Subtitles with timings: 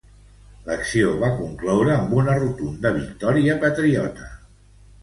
[0.69, 4.33] L'acció va concloure amb una rotunda victòria patriota.